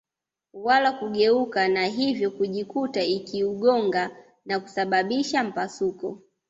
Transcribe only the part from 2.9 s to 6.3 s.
ikiugonga na kusababisha mpasuko